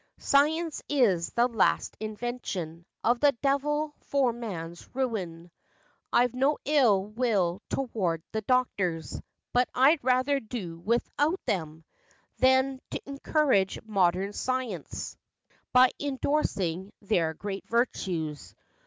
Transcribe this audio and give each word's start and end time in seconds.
Science 0.17 0.81
is 0.89 1.29
the 1.33 1.47
last 1.47 1.95
invention 1.99 2.87
Of 3.03 3.19
the 3.19 3.33
devil 3.43 3.93
for 3.99 4.33
man's 4.33 4.89
ruin. 4.95 5.51
I've 6.11 6.33
no 6.33 6.57
ill 6.65 7.05
will 7.05 7.61
toward 7.69 8.23
the 8.31 8.41
doctors; 8.41 9.21
But 9.53 9.69
I'd 9.75 10.03
rather 10.03 10.39
do 10.39 10.79
without 10.79 11.39
them, 11.45 11.83
Than 12.39 12.79
t' 12.89 12.99
encourage 13.05 13.77
modern 13.83 14.33
science 14.33 15.15
By 15.71 15.91
indorsing 15.99 16.91
their 17.03 17.35
great 17.35 17.67
virtues." 17.67 18.55